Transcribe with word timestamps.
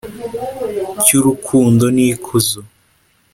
Cy'urukundo 1.03 1.85
n'ikuzo 1.95 2.59